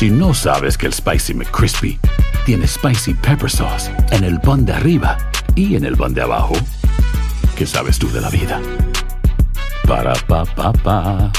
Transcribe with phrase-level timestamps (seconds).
[0.00, 1.98] Si no sabes que el Spicy McCrispy
[2.46, 5.18] tiene Spicy Pepper Sauce en el pan de arriba
[5.54, 6.54] y en el pan de abajo,
[7.54, 8.62] ¿qué sabes tú de la vida?
[9.86, 11.30] Para, pa, pa, pa.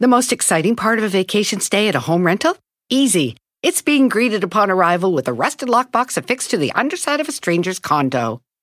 [0.00, 2.56] The most exciting part of a vacation stay at a home rental?
[2.88, 3.36] Easy.
[3.62, 7.32] It's being greeted upon arrival with a rusted lockbox affixed to the underside of a
[7.32, 8.40] stranger's condo.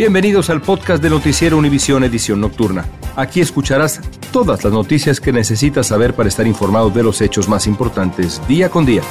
[0.00, 2.86] Bienvenidos al podcast de Noticiero Univisión Edición Nocturna.
[3.16, 4.00] Aquí escucharás
[4.32, 8.70] todas las noticias que necesitas saber para estar informado de los hechos más importantes día
[8.70, 9.02] con día.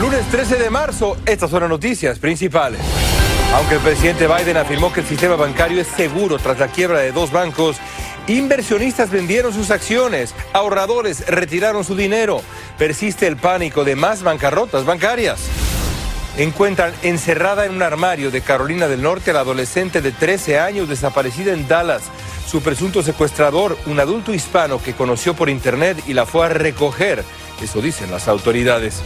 [0.00, 2.80] Lunes 13 de marzo, estas son las noticias principales.
[3.54, 7.12] Aunque el presidente Biden afirmó que el sistema bancario es seguro tras la quiebra de
[7.12, 7.76] dos bancos,
[8.26, 12.42] inversionistas vendieron sus acciones, ahorradores retiraron su dinero,
[12.78, 15.65] persiste el pánico de más bancarrotas bancarias
[16.36, 20.88] encuentran encerrada en un armario de Carolina del Norte a la adolescente de 13 años
[20.88, 22.02] desaparecida en Dallas.
[22.46, 27.24] Su presunto secuestrador, un adulto hispano que conoció por internet y la fue a recoger.
[27.62, 29.02] Eso dicen las autoridades.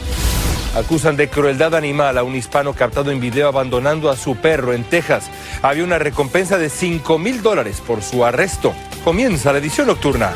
[0.74, 4.84] Acusan de crueldad animal a un hispano captado en video abandonando a su perro en
[4.84, 5.30] Texas.
[5.62, 8.74] Había una recompensa de 5 mil dólares por su arresto.
[9.04, 10.32] Comienza la edición nocturna.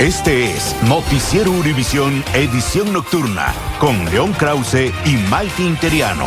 [0.00, 6.26] Este es Noticiero Univisión Edición Nocturna con León Krause y Mike Interiano.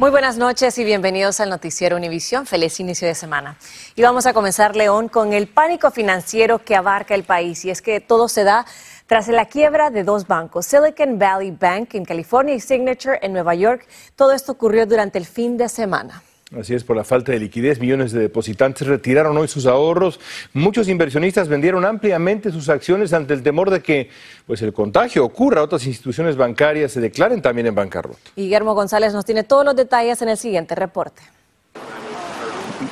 [0.00, 2.46] Muy buenas noches y bienvenidos al Noticiero Univisión.
[2.46, 3.58] Feliz inicio de semana.
[3.94, 7.64] Y vamos a comenzar, León, con el pánico financiero que abarca el país.
[7.64, 8.66] Y es que todo se da
[9.06, 13.54] tras la quiebra de dos bancos, Silicon Valley Bank en California y Signature en Nueva
[13.54, 13.86] York.
[14.16, 16.24] Todo esto ocurrió durante el fin de semana.
[16.54, 20.20] Así es, por la falta de liquidez, millones de depositantes retiraron hoy sus ahorros.
[20.52, 24.10] Muchos inversionistas vendieron ampliamente sus acciones ante el temor de que
[24.46, 28.30] pues, el contagio ocurra, otras instituciones bancarias se declaren también en bancarrota.
[28.36, 31.20] Guillermo González nos tiene todos los detalles en el siguiente reporte.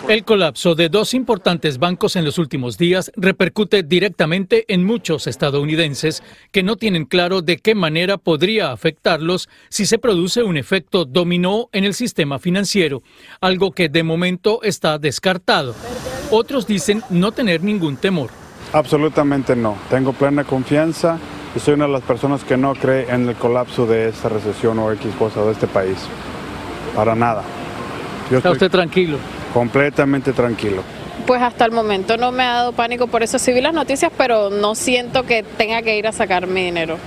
[0.07, 6.23] El colapso de dos importantes bancos en los últimos días repercute directamente en muchos estadounidenses
[6.53, 11.71] que no tienen claro de qué manera podría afectarlos si se produce un efecto dominó
[11.73, 13.03] en el sistema financiero,
[13.41, 15.75] algo que de momento está descartado.
[16.31, 18.29] Otros dicen no tener ningún temor.
[18.75, 19.79] Absolutamente no.
[19.89, 21.19] Tengo plena confianza
[21.57, 24.79] y soy una de las personas que no cree en el colapso de esta recesión
[24.81, 25.97] o X cosa de este país.
[26.95, 27.43] Para nada.
[28.31, 29.19] ¿Está usted tranquilo?
[29.55, 30.83] completamente tranquilo.
[31.27, 33.39] Pues hasta el momento no me ha dado pánico por eso.
[33.39, 36.99] Sí vi las noticias, pero no siento que tenga que ir a sacar mi dinero.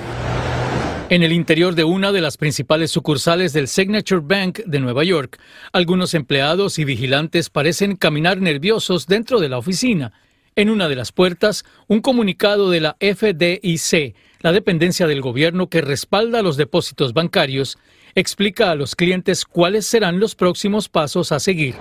[1.09, 5.39] En el interior de una de las principales sucursales del Signature Bank de Nueva York,
[5.72, 10.13] algunos empleados y vigilantes parecen caminar nerviosos dentro de la oficina.
[10.56, 15.81] En una de las puertas, un comunicado de la FDIC, la dependencia del gobierno que
[15.81, 17.77] respalda los depósitos bancarios,
[18.17, 21.75] explica a los clientes cuáles serán los próximos pasos a seguir.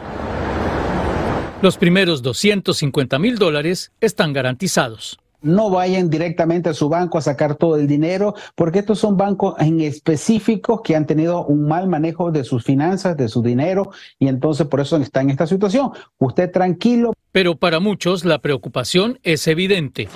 [1.62, 5.18] Los primeros 250 mil dólares están garantizados.
[5.40, 9.54] No vayan directamente a su banco a sacar todo el dinero, porque estos son bancos
[9.60, 14.28] en específicos que han tenido un mal manejo de sus finanzas, de su dinero, y
[14.28, 15.92] entonces por eso está en esta situación.
[16.18, 17.14] Usted tranquilo.
[17.32, 20.08] Pero para muchos la preocupación es evidente.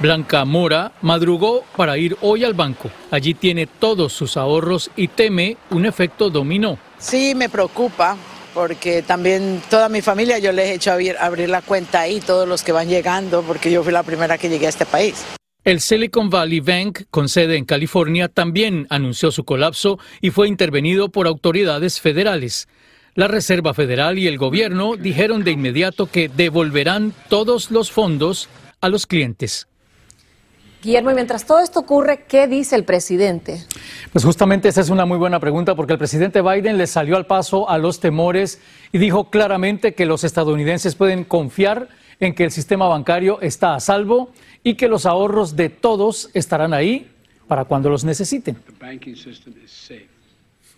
[0.00, 2.90] Blanca Mora madrugó para ir hoy al banco.
[3.10, 6.78] Allí tiene todos sus ahorros y teme un efecto dominó.
[6.98, 8.16] Sí, me preocupa
[8.54, 12.48] porque también toda mi familia yo les he hecho abrir, abrir la cuenta ahí, todos
[12.48, 15.24] los que van llegando, porque yo fui la primera que llegué a este país.
[15.64, 21.08] El Silicon Valley Bank, con sede en California, también anunció su colapso y fue intervenido
[21.08, 22.68] por autoridades federales.
[23.14, 28.48] La Reserva Federal y el gobierno dijeron de inmediato que devolverán todos los fondos
[28.80, 29.68] a los clientes.
[30.84, 33.64] Guillermo, y mientras todo esto ocurre, ¿qué dice el presidente?
[34.12, 37.24] Pues justamente esa es una muy buena pregunta porque el presidente Biden le salió al
[37.24, 38.60] paso a los temores
[38.92, 41.88] y dijo claramente que los estadounidenses pueden confiar
[42.20, 44.30] en que el sistema bancario está a salvo
[44.62, 47.10] y que los ahorros de todos estarán ahí
[47.48, 48.56] para cuando los necesiten.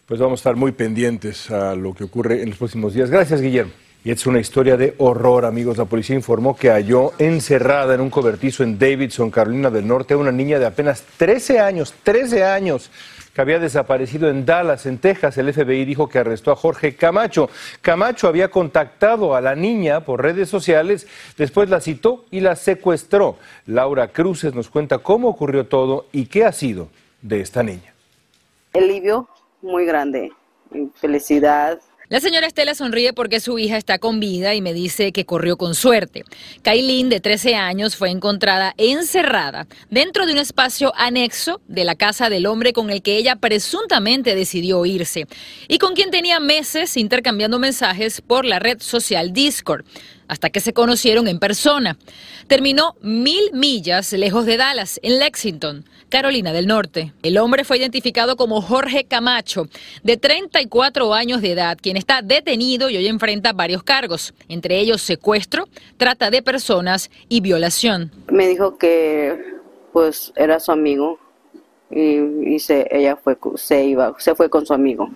[0.07, 3.11] Pues vamos a estar muy pendientes a lo que ocurre en los próximos días.
[3.11, 3.73] Gracias, Guillermo.
[4.07, 5.79] Y es una historia de horror, amigos.
[5.79, 10.17] La policía informó que halló encerrada en un cobertizo en Davidson, Carolina del Norte, a
[10.17, 12.93] una niña de apenas 13 años, 13 años,
[13.35, 15.37] que había desaparecido en Dallas, en Texas.
[15.39, 17.51] El FBI dijo que arrestó a Jorge Camacho.
[17.83, 23.39] Camacho había contactado a la niña por redes sociales, después la citó y la secuestró.
[23.67, 26.91] Laura Cruces nos cuenta cómo ocurrió todo y qué ha sido
[27.23, 27.93] de esta niña.
[28.73, 29.29] El alivio
[29.63, 30.31] muy grande,
[30.95, 35.25] felicidad, la señora Estela sonríe porque su hija está con vida y me dice que
[35.25, 36.25] corrió con suerte.
[36.63, 42.31] Kailin, de 13 años, fue encontrada encerrada dentro de un espacio anexo de la casa
[42.31, 45.27] del hombre con el que ella presuntamente decidió irse
[45.67, 49.85] y con quien tenía meses intercambiando mensajes por la red social Discord
[50.29, 51.97] hasta que se conocieron en persona.
[52.47, 57.13] Terminó mil millas lejos de Dallas, en Lexington, Carolina del Norte.
[57.23, 59.69] El hombre fue identificado como Jorge Camacho,
[60.03, 65.03] de 34 años de edad, quien está detenido y hoy enfrenta varios cargos, entre ellos
[65.03, 68.11] secuestro, trata de personas y violación.
[68.31, 69.57] Me dijo que
[69.93, 71.19] pues era su amigo
[71.91, 75.11] y, se, ella fue, se iba, se fue con su amigo.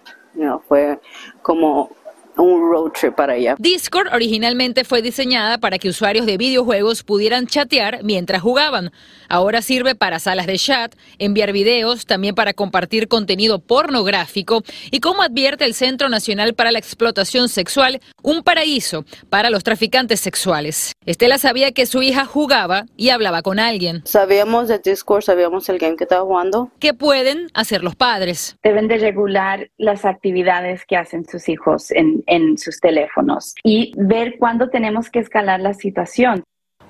[0.69, 0.99] fue
[1.43, 1.91] como
[2.41, 3.57] un road trip para ella.
[3.59, 8.91] Discord originalmente fue diseñada para que usuarios de videojuegos pudieran chatear mientras jugaban.
[9.29, 15.23] Ahora sirve para salas de chat, enviar videos, también para compartir contenido pornográfico y como
[15.23, 20.93] advierte el Centro Nacional para la Explotación Sexual, un paraíso para los traficantes sexuales.
[21.07, 24.03] Estela sabía que su hija jugaba y hablaba con alguien.
[24.05, 26.71] Sabíamos de Discord, sabíamos el game que estaba jugando.
[26.79, 28.57] ¿Qué pueden hacer los padres?
[28.63, 34.39] Deben de regular las actividades que hacen sus hijos en, en sus teléfonos y ver
[34.39, 36.43] cuándo tenemos que escalar la situación.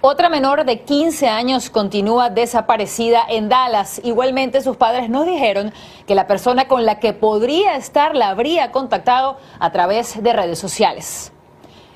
[0.03, 4.01] Otra menor de 15 años continúa desaparecida en Dallas.
[4.03, 5.73] Igualmente, sus padres nos dijeron
[6.07, 10.59] que la persona con la que podría estar la habría contactado a través de redes
[10.59, 11.33] sociales.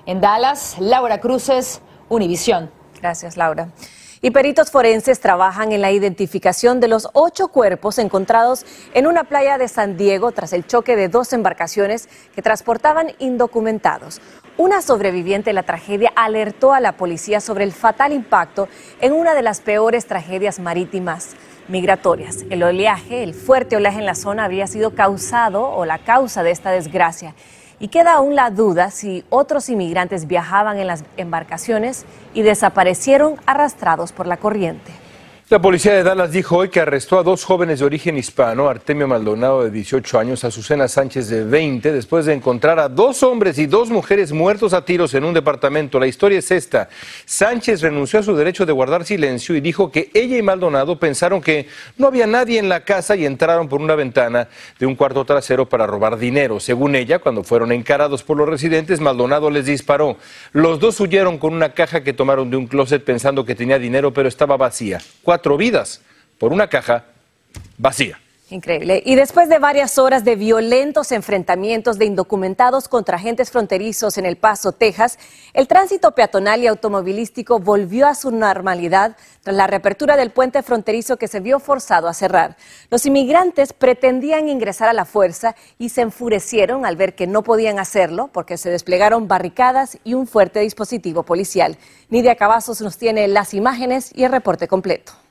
[0.04, 1.80] En Dallas, Laura Cruces,
[2.10, 2.70] Univisión.
[3.00, 3.68] Gracias, Laura.
[4.24, 9.58] Y peritos forenses trabajan en la identificación de los ocho cuerpos encontrados en una playa
[9.58, 14.22] de San Diego tras el choque de dos embarcaciones que transportaban indocumentados.
[14.56, 18.66] Una sobreviviente de la tragedia alertó a la policía sobre el fatal impacto
[19.02, 21.36] en una de las peores tragedias marítimas
[21.68, 22.46] migratorias.
[22.48, 26.50] El oleaje, el fuerte oleaje en la zona había sido causado o la causa de
[26.50, 27.34] esta desgracia.
[27.80, 34.12] Y queda aún la duda si otros inmigrantes viajaban en las embarcaciones y desaparecieron arrastrados
[34.12, 35.03] por la corriente.
[35.54, 39.06] La policía de Dallas dijo hoy que arrestó a dos jóvenes de origen hispano, Artemio
[39.06, 43.66] Maldonado de 18 años, Azucena Sánchez de 20, después de encontrar a dos hombres y
[43.66, 46.00] dos mujeres muertos a tiros en un departamento.
[46.00, 46.88] La historia es esta.
[47.24, 51.40] Sánchez renunció a su derecho de guardar silencio y dijo que ella y Maldonado pensaron
[51.40, 51.68] que
[51.98, 54.48] no había nadie en la casa y entraron por una ventana
[54.80, 56.58] de un cuarto trasero para robar dinero.
[56.58, 60.16] Según ella, cuando fueron encarados por los residentes, Maldonado les disparó.
[60.50, 64.12] Los dos huyeron con una caja que tomaron de un closet pensando que tenía dinero,
[64.12, 64.98] pero estaba vacía
[65.52, 66.00] vidas
[66.38, 67.04] por una caja
[67.78, 68.18] vacía.
[68.50, 69.02] Increíble.
[69.06, 74.36] Y después de varias horas de violentos enfrentamientos de indocumentados contra agentes fronterizos en El
[74.36, 75.18] Paso, Texas,
[75.54, 81.16] el tránsito peatonal y automovilístico volvió a su normalidad tras la reapertura del puente fronterizo
[81.16, 82.56] que se vio forzado a cerrar.
[82.90, 87.78] Los inmigrantes pretendían ingresar a la fuerza y se enfurecieron al ver que no podían
[87.78, 91.78] hacerlo porque se desplegaron barricadas y un fuerte dispositivo policial.
[92.10, 95.23] Nidia Cavazos nos tiene las imágenes y el reporte completo.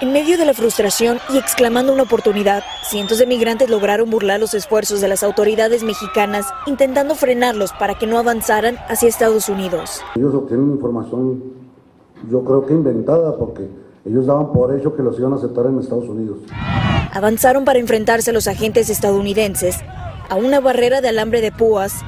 [0.00, 4.54] En medio de la frustración y exclamando una oportunidad, cientos de migrantes lograron burlar los
[4.54, 10.00] esfuerzos de las autoridades mexicanas intentando frenarlos para que no avanzaran hacia Estados Unidos.
[10.14, 11.42] Ellos obtienen información,
[12.30, 13.68] yo creo que inventada, porque
[14.04, 16.38] ellos daban por hecho que los iban a aceptar en Estados Unidos.
[17.12, 19.80] Avanzaron para enfrentarse a los agentes estadounidenses
[20.28, 22.02] a una barrera de alambre de púas,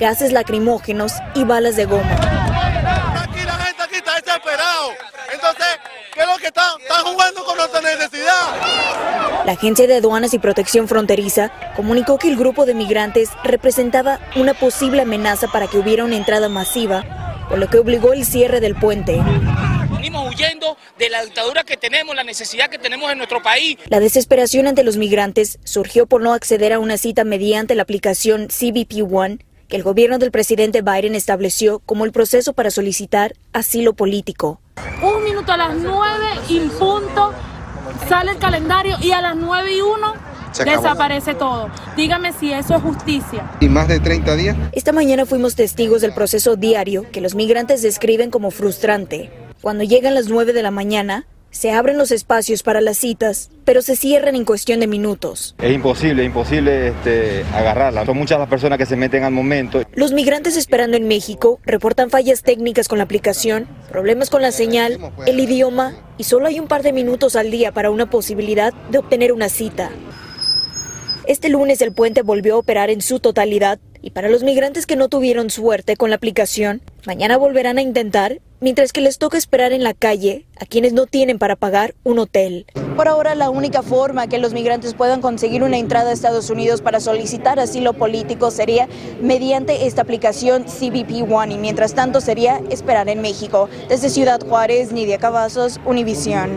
[0.00, 2.02] gases lacrimógenos y balas de goma.
[2.02, 4.90] Aquí la gente aquí está desesperado.
[5.32, 5.78] Entonces,
[6.18, 6.80] ¿Qué es lo que están?
[6.80, 9.44] Están jugando con nuestra necesidad.
[9.44, 14.54] La Agencia de Aduanas y Protección Fronteriza comunicó que el grupo de migrantes representaba una
[14.54, 18.76] posible amenaza para que hubiera una entrada masiva, por lo que obligó el cierre del
[18.76, 19.20] puente.
[19.90, 23.76] Venimos huyendo de la dictadura que tenemos, la necesidad que tenemos en nuestro país.
[23.88, 28.46] La desesperación ante los migrantes surgió por no acceder a una cita mediante la aplicación
[28.46, 29.38] CBP One
[29.68, 34.60] que el gobierno del presidente Biden estableció como el proceso para solicitar asilo político.
[35.02, 37.32] Un minuto a las nueve y punto
[38.08, 40.14] sale el calendario y a las nueve y uno
[40.64, 41.70] desaparece todo.
[41.96, 43.50] Dígame si eso es justicia.
[43.60, 44.56] ¿Y más de 30 días?
[44.72, 49.30] Esta mañana fuimos testigos del proceso diario que los migrantes describen como frustrante.
[49.60, 53.80] Cuando llegan las 9 de la mañana, Se abren los espacios para las citas, pero
[53.80, 55.54] se cierran en cuestión de minutos.
[55.60, 58.04] Es imposible, imposible este, agarrarla.
[58.04, 59.82] Son muchas las personas que se meten al momento.
[59.94, 64.98] Los migrantes esperando en México reportan fallas técnicas con la aplicación, problemas con la señal,
[65.26, 68.98] el idioma y solo hay un par de minutos al día para una posibilidad de
[68.98, 69.90] obtener una cita.
[71.26, 74.96] Este lunes el puente volvió a operar en su totalidad y para los migrantes que
[74.96, 79.72] no tuvieron suerte con la aplicación, mañana volverán a intentar, mientras que les toca esperar
[79.72, 82.66] en la calle a quienes no tienen para pagar un hotel.
[82.96, 86.82] Por ahora, la única forma que los migrantes puedan conseguir una entrada a Estados Unidos
[86.82, 88.88] para solicitar asilo político sería
[89.22, 93.68] mediante esta aplicación CBP One y mientras tanto sería esperar en México.
[93.88, 96.50] Desde Ciudad Juárez, Nidia Cavazos, Univisión.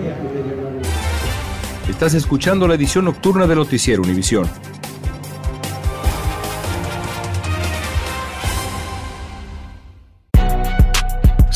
[1.88, 4.50] Estás escuchando la edición nocturna de Noticiero Univisión.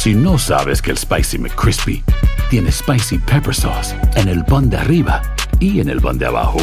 [0.05, 2.03] Si no sabes que el Spicy McCrispy
[2.51, 5.23] tiene Spicy Pepper Sauce en el pan de arriba
[5.59, 6.59] y en el pan de abajo,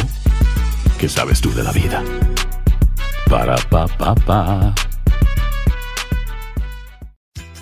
[0.97, 2.01] ¿qué sabes tú de la vida?
[3.29, 4.73] Para, pa, pa, pa.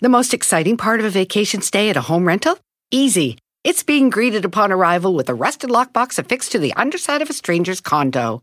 [0.01, 2.59] The most exciting part of a vacation stay at a home rental?
[2.91, 3.39] Easy.
[3.65, 7.33] It's being greeted upon arrival with a rusted lockbox affixed to the underside of a
[7.33, 8.43] stranger's condo.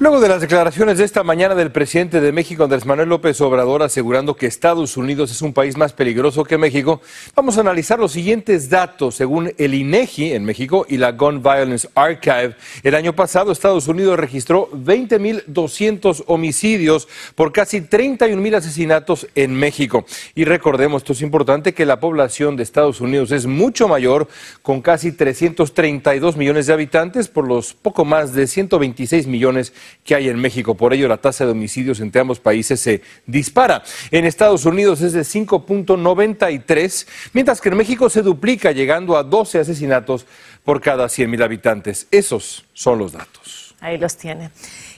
[0.00, 3.82] Luego de las declaraciones de esta mañana del presidente de México, Andrés Manuel López Obrador,
[3.82, 7.00] asegurando que Estados Unidos es un país más peligroso que México,
[7.34, 9.16] vamos a analizar los siguientes datos.
[9.16, 14.20] Según el INEGI en México y la Gun Violence Archive, el año pasado Estados Unidos
[14.20, 20.06] registró 20.200 homicidios por casi 31.000 asesinatos en México.
[20.36, 24.28] Y recordemos, esto es importante, que la población de Estados Unidos es mucho mayor,
[24.62, 29.72] con casi 332 millones de habitantes por los poco más de 126 millones
[30.04, 30.74] que hay en México.
[30.74, 33.82] Por ello, la tasa de homicidios entre ambos países se dispara.
[34.10, 39.60] En Estados Unidos es de 5.93, mientras que en México se duplica, llegando a 12
[39.60, 40.26] asesinatos
[40.64, 42.06] por cada 100 mil habitantes.
[42.10, 43.67] Esos son los datos.
[43.80, 44.50] Ahí los tiene.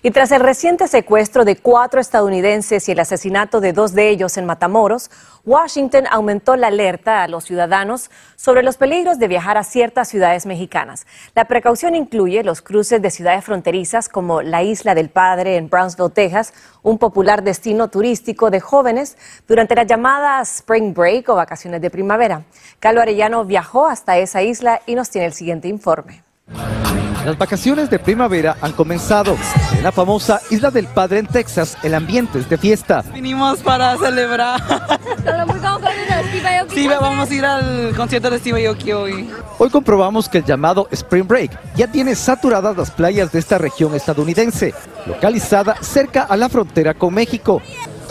[0.03, 4.39] Y tras el reciente secuestro de cuatro estadounidenses y el asesinato de dos de ellos
[4.39, 5.11] en Matamoros,
[5.45, 10.47] Washington aumentó la alerta a los ciudadanos sobre los peligros de viajar a ciertas ciudades
[10.47, 11.07] mexicanas.
[11.35, 16.11] La precaución incluye los cruces de ciudades fronterizas como la Isla del Padre en Brownsville,
[16.11, 21.91] Texas, un popular destino turístico de jóvenes durante la llamada Spring Break o vacaciones de
[21.91, 22.45] primavera.
[22.79, 26.30] Carlos Arellano viajó hasta esa isla y nos tiene el siguiente informe.
[27.25, 29.37] Las vacaciones de primavera han comenzado.
[29.77, 33.05] En la famosa Isla del Padre en Texas, el ambiente es de fiesta.
[33.13, 34.61] Vinimos para celebrar.
[36.71, 39.31] Sí, vamos a ir al concierto de Steve Aoki hoy.
[39.59, 43.95] Hoy comprobamos que el llamado Spring Break ya tiene saturadas las playas de esta región
[43.95, 44.75] estadounidense,
[45.07, 47.61] localizada cerca a la frontera con México.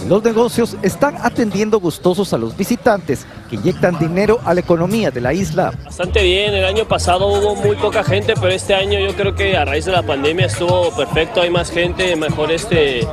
[0.07, 5.21] Los negocios están atendiendo gustosos a los visitantes que inyectan dinero a la economía de
[5.21, 5.73] la isla.
[5.83, 9.57] Bastante bien, el año pasado hubo muy poca gente, pero este año yo creo que
[9.57, 13.07] a raíz de la pandemia estuvo perfecto, hay más gente, mejor este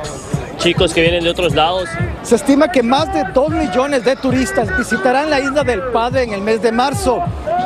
[0.57, 1.87] chicos que vienen de otros lados.
[2.23, 6.33] Se estima que más de 2 millones de turistas visitarán la isla del Padre en
[6.33, 7.21] el mes de marzo,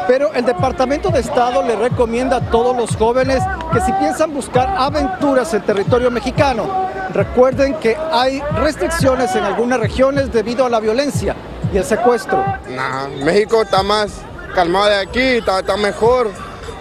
[0.07, 4.75] pero el Departamento de Estado le recomienda a todos los jóvenes que si piensan buscar
[4.77, 11.35] aventuras en territorio mexicano, recuerden que hay restricciones en algunas regiones debido a la violencia
[11.73, 12.43] y el secuestro.
[12.69, 14.21] Nah, México está más
[14.53, 16.31] calmado de aquí, está, está mejor.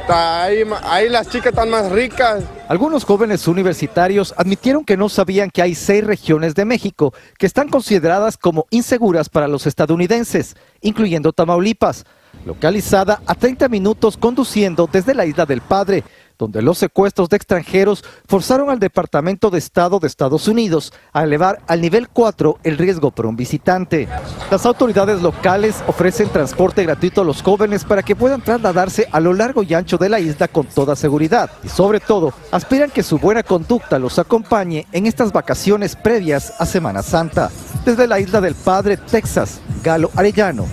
[0.00, 2.42] Está ahí, ahí las chicas están más ricas.
[2.68, 7.68] Algunos jóvenes universitarios admitieron que no sabían que hay seis regiones de México que están
[7.68, 12.06] consideradas como inseguras para los estadounidenses, incluyendo Tamaulipas,
[12.44, 16.02] localizada a 30 minutos conduciendo desde la isla del Padre,
[16.40, 21.60] donde los secuestros de extranjeros forzaron al Departamento de Estado de Estados Unidos a elevar
[21.68, 24.08] al nivel 4 el riesgo por un visitante.
[24.50, 29.34] Las autoridades locales ofrecen transporte gratuito a los jóvenes para que puedan trasladarse a lo
[29.34, 33.18] largo y ancho de la isla con toda seguridad y sobre todo aspiran que su
[33.18, 37.50] buena conducta los acompañe en estas vacaciones previas a Semana Santa.
[37.84, 40.66] Desde la isla del Padre, Texas, Galo Arellano,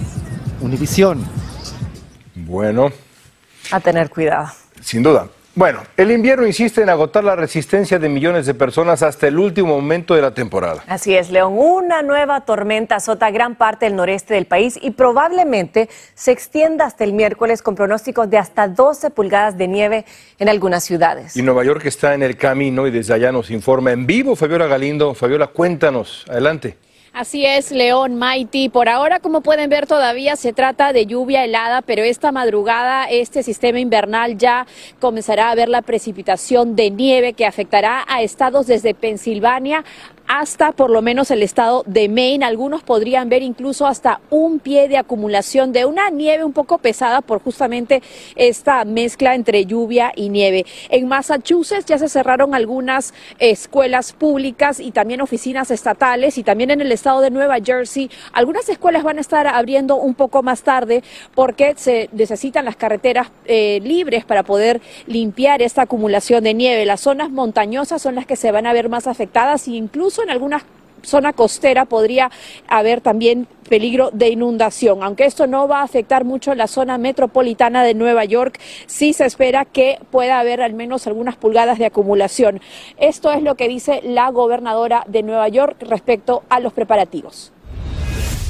[0.62, 1.26] Univisión.
[2.36, 2.90] Bueno.
[3.72, 4.48] A tener cuidado.
[4.82, 5.28] Sin duda.
[5.58, 9.70] Bueno, el invierno insiste en agotar la resistencia de millones de personas hasta el último
[9.70, 10.84] momento de la temporada.
[10.86, 11.56] Así es, León.
[11.58, 17.06] Una nueva tormenta azota gran parte del noreste del país y probablemente se extienda hasta
[17.06, 20.06] el miércoles con pronósticos de hasta 12 pulgadas de nieve
[20.38, 21.36] en algunas ciudades.
[21.36, 24.68] Y Nueva York está en el camino y desde allá nos informa en vivo Fabiola
[24.68, 25.16] Galindo.
[25.16, 26.24] Fabiola, cuéntanos.
[26.30, 26.78] Adelante.
[27.18, 28.70] Así es, León, Mighty.
[28.70, 33.42] Por ahora, como pueden ver, todavía se trata de lluvia helada, pero esta madrugada este
[33.42, 34.68] sistema invernal ya
[35.00, 39.84] comenzará a ver la precipitación de nieve que afectará a estados desde Pensilvania
[40.28, 42.46] hasta por lo menos el estado de Maine.
[42.46, 47.22] Algunos podrían ver incluso hasta un pie de acumulación de una nieve un poco pesada
[47.22, 48.02] por justamente
[48.36, 50.66] esta mezcla entre lluvia y nieve.
[50.90, 56.82] En Massachusetts ya se cerraron algunas escuelas públicas y también oficinas estatales y también en
[56.82, 61.04] el estado de Nueva Jersey algunas escuelas van a estar abriendo un poco más tarde
[61.36, 66.86] porque se necesitan las carreteras eh, libres para poder limpiar esta acumulación de nieve.
[66.86, 70.30] Las zonas montañosas son las que se van a ver más afectadas e incluso en
[70.30, 70.64] algunas
[71.04, 72.30] zona costera podría
[72.68, 75.04] haber también peligro de inundación.
[75.04, 79.26] Aunque esto no va a afectar mucho la zona metropolitana de Nueva York, sí se
[79.26, 82.62] espera que pueda haber al menos algunas pulgadas de acumulación.
[82.98, 87.52] Esto es lo que dice la gobernadora de Nueva York respecto a los preparativos.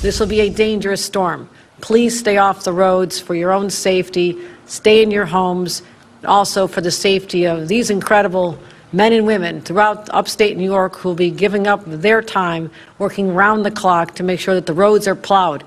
[0.01, 1.49] This will be a dangerous storm.
[1.81, 4.37] Please stay off the roads for your own safety.
[4.67, 5.83] Stay in your homes.
[6.25, 8.57] Also for the safety of these incredible
[8.91, 13.33] men and women throughout upstate New York who will be giving up their time working
[13.33, 15.63] round the clock to make sure that the roads are plowed.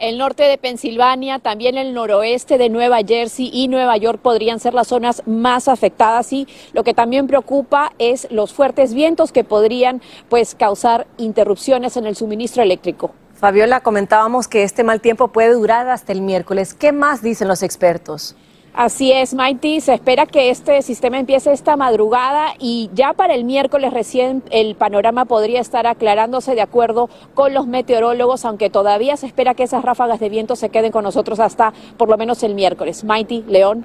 [0.00, 4.74] El norte de Pensilvania, también el noroeste de Nueva Jersey y Nueva York podrían ser
[4.74, 10.02] las zonas más afectadas y lo que también preocupa es los fuertes vientos que podrían
[10.28, 13.14] pues causar interrupciones en el suministro eléctrico.
[13.34, 16.74] Fabiola, comentábamos que este mal tiempo puede durar hasta el miércoles.
[16.74, 18.34] ¿Qué más dicen los expertos?
[18.74, 19.82] Así es, Mighty.
[19.82, 24.76] Se espera que este sistema empiece esta madrugada y ya para el miércoles recién el
[24.76, 29.84] panorama podría estar aclarándose de acuerdo con los meteorólogos, aunque todavía se espera que esas
[29.84, 33.04] ráfagas de viento se queden con nosotros hasta por lo menos el miércoles.
[33.04, 33.84] Mighty, León.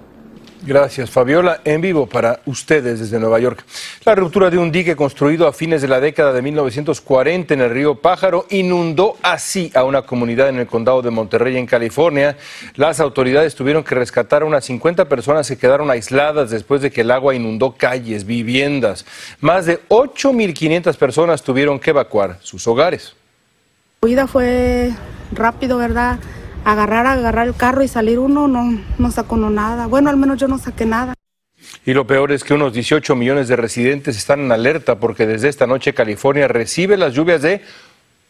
[0.63, 1.61] Gracias, Fabiola.
[1.63, 3.63] En vivo para ustedes desde Nueva York.
[4.05, 7.69] La ruptura de un dique construido a fines de la década de 1940 en el
[7.69, 12.37] río Pájaro inundó así a una comunidad en el condado de Monterrey, en California.
[12.75, 17.01] Las autoridades tuvieron que rescatar a unas 50 personas que quedaron aisladas después de que
[17.01, 19.05] el agua inundó calles, viviendas.
[19.39, 23.13] Más de 8.500 personas tuvieron que evacuar sus hogares.
[24.01, 24.91] La huida fue
[25.31, 26.19] rápido, ¿verdad?
[26.67, 29.87] Agarrar, agarrar el carro y salir uno, no, no sacó nada.
[29.87, 31.13] Bueno, al menos yo no saqué nada.
[31.85, 35.47] Y lo peor es que unos 18 millones de residentes están en alerta porque desde
[35.47, 37.61] esta noche California recibe las lluvias de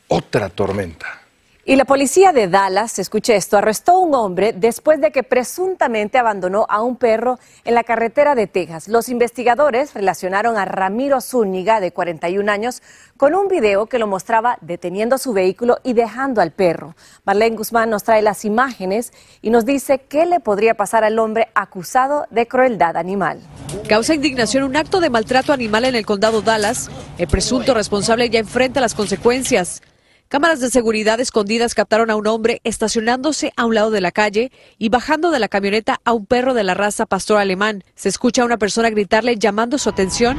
[0.07, 1.21] otra tormenta.
[1.69, 6.17] Y la policía de Dallas, escuche esto, arrestó a un hombre después de que presuntamente
[6.17, 8.87] abandonó a un perro en la carretera de Texas.
[8.87, 12.81] Los investigadores relacionaron a Ramiro Zúñiga, de 41 años,
[13.17, 16.95] con un video que lo mostraba deteniendo su vehículo y dejando al perro.
[17.25, 21.49] Marlene Guzmán nos trae las imágenes y nos dice qué le podría pasar al hombre
[21.53, 23.41] acusado de crueldad animal.
[23.89, 26.89] Causa indignación un acto de maltrato animal en el condado Dallas.
[27.17, 29.81] El presunto responsable ya enfrenta las consecuencias.
[30.29, 34.51] Cámaras de seguridad escondidas captaron a un hombre estacionándose a un lado de la calle
[34.77, 37.85] y bajando de la camioneta a un perro de la raza pastor alemán.
[37.95, 40.37] Se escucha a una persona gritarle llamando su atención,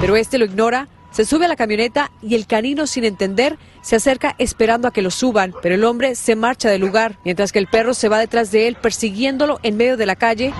[0.00, 0.88] pero este lo ignora.
[1.10, 5.02] Se sube a la camioneta y el canino, sin entender, se acerca esperando a que
[5.02, 8.18] lo suban, pero el hombre se marcha del lugar, mientras que el perro se va
[8.18, 10.54] detrás de él persiguiéndolo en medio de la calle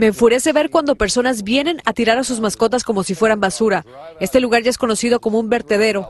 [0.00, 3.84] me enfurece ver cuando personas vienen a tirar a sus mascotas como si fueran basura.
[4.20, 6.08] Este lugar ya es conocido como un vertedero.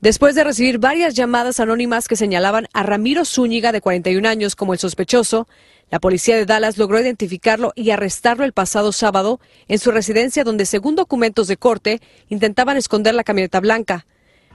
[0.00, 4.72] Después de recibir varias llamadas anónimas que señalaban a Ramiro Zúñiga, de 41 años, como
[4.72, 5.48] el sospechoso,
[5.90, 10.66] la policía de Dallas logró identificarlo y arrestarlo el pasado sábado en su residencia donde,
[10.66, 14.06] según documentos de corte, intentaban esconder la camioneta blanca.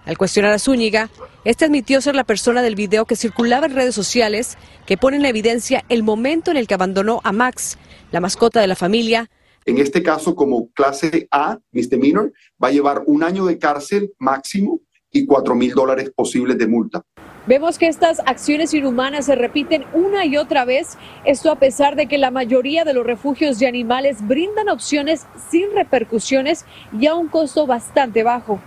[0.05, 1.09] Al cuestionar a Zúñiga,
[1.45, 5.25] este admitió ser la persona del video que circulaba en redes sociales que pone en
[5.25, 7.79] evidencia el momento en el que abandonó a Max,
[8.11, 9.31] la mascota de la familia.
[9.65, 12.31] En este caso, como clase A, misdemeanor,
[12.63, 14.79] va a llevar un año de cárcel máximo
[15.11, 17.01] y 4 mil dólares posibles de multa.
[17.47, 22.05] Vemos que estas acciones inhumanas se repiten una y otra vez, esto a pesar de
[22.05, 26.63] que la mayoría de los refugios de animales brindan opciones sin repercusiones
[26.99, 28.61] y a un costo bastante bajo.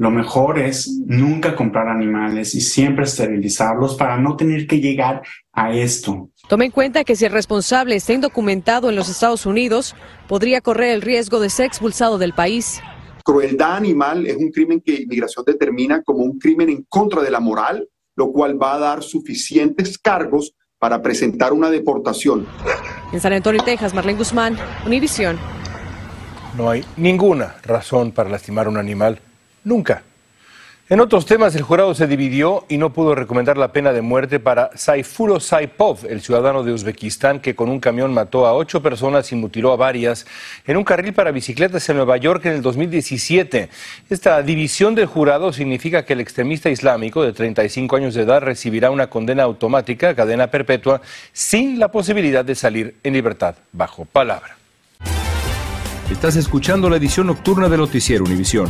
[0.00, 5.20] Lo mejor es nunca comprar animales y siempre esterilizarlos para no tener que llegar
[5.52, 6.30] a esto.
[6.48, 9.94] Tome en cuenta que si el responsable está indocumentado en los Estados Unidos,
[10.26, 12.80] podría correr el riesgo de ser expulsado del país.
[13.22, 17.40] Crueldad animal es un crimen que inmigración determina como un crimen en contra de la
[17.40, 17.86] moral
[18.20, 22.46] lo cual va a dar suficientes cargos para presentar una deportación.
[23.12, 25.38] En San Antonio, Texas, Marlene Guzmán, Univisión.
[26.56, 29.20] No hay ninguna razón para lastimar a un animal,
[29.64, 30.02] nunca.
[30.90, 34.40] En otros temas, el jurado se dividió y no pudo recomendar la pena de muerte
[34.40, 39.30] para Saifulo Saipov, el ciudadano de Uzbekistán que con un camión mató a ocho personas
[39.30, 40.26] y mutiló a varias
[40.66, 43.68] en un carril para bicicletas en Nueva York en el 2017.
[44.10, 48.90] Esta división del jurado significa que el extremista islámico de 35 años de edad recibirá
[48.90, 54.56] una condena automática, cadena perpetua, sin la posibilidad de salir en libertad bajo palabra.
[56.10, 58.68] Estás escuchando la edición nocturna de Noticiero Univisión.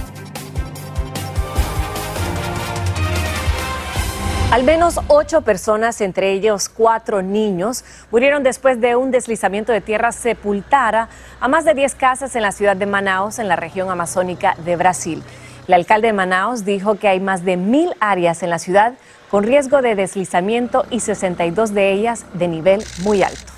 [4.50, 10.10] Al menos ocho personas, entre ellos cuatro niños, murieron después de un deslizamiento de tierra
[10.10, 11.08] sepultara
[11.38, 14.74] a más de diez casas en la ciudad de Manaus, en la región amazónica de
[14.74, 15.22] Brasil.
[15.68, 18.94] El alcalde de Manaus dijo que hay más de mil áreas en la ciudad
[19.30, 23.49] con riesgo de deslizamiento y 62 de ellas de nivel muy alto.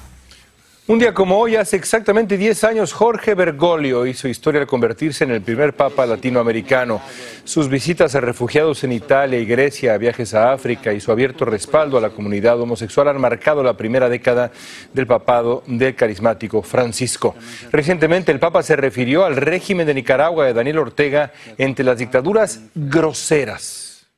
[0.92, 5.31] Un día como hoy, hace exactamente 10 años, Jorge Bergoglio hizo historia al convertirse en
[5.31, 7.00] el primer papa latinoamericano.
[7.44, 11.96] Sus visitas a refugiados en Italia y Grecia, viajes a África y su abierto respaldo
[11.96, 14.52] a la comunidad homosexual han marcado la primera década
[14.92, 17.37] del papado del carismático Francisco.
[17.70, 22.61] Recientemente, el papa se refirió al régimen de Nicaragua de Daniel Ortega entre las dictaduras
[22.74, 24.09] groseras.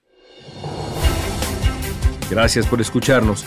[2.29, 3.47] Gracias por escucharnos.